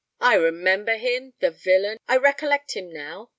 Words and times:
"I 0.19 0.33
remember 0.33 0.95
him—the 0.97 1.51
villain!—I 1.51 2.17
recollect 2.17 2.71
him 2.75 2.91
now!" 2.91 3.29